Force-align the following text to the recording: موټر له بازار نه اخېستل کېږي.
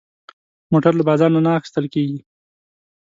موټر 0.71 0.93
له 0.97 1.03
بازار 1.09 1.29
نه 1.45 1.51
اخېستل 1.59 1.85
کېږي. 1.93 2.19